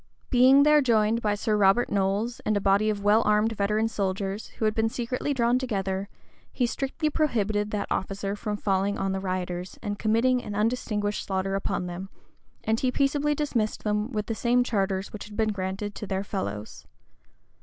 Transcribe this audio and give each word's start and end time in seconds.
Being 0.31 0.63
there 0.63 0.81
joined 0.81 1.21
by 1.21 1.35
Sir 1.35 1.55
Robert 1.55 1.91
Knolles, 1.91 2.39
and 2.39 2.57
a 2.57 2.59
body 2.59 2.89
of 2.89 3.03
well 3.03 3.21
armed 3.23 3.51
veteran 3.51 3.87
soldiers, 3.87 4.47
who 4.57 4.65
had 4.65 4.73
been 4.73 4.89
secretly 4.89 5.31
drawn 5.31 5.59
together, 5.59 6.09
he 6.51 6.65
strictly 6.65 7.07
prohibited 7.11 7.69
that 7.69 7.85
officer 7.91 8.35
from 8.35 8.57
falling 8.57 8.97
on 8.97 9.11
the 9.11 9.19
rioters, 9.19 9.77
and 9.83 9.99
committing 9.99 10.43
an 10.43 10.55
undistinguished 10.55 11.23
slaughter 11.25 11.53
upon 11.53 11.85
them; 11.85 12.09
and 12.63 12.79
he 12.79 12.91
peaceably 12.91 13.35
dismissed 13.35 13.83
them 13.83 14.09
with 14.11 14.25
the 14.25 14.33
same 14.33 14.63
charters 14.63 15.13
which 15.13 15.25
had 15.25 15.37
been 15.37 15.49
granted 15.51 15.93
to 15.93 16.07
their 16.07 16.23
fellows. 16.23 16.87